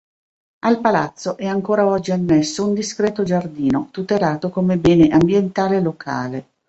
[0.65, 6.49] Al palazzo è ancora oggi annesso un discreto giardino, tutelato come bene ambientale locale.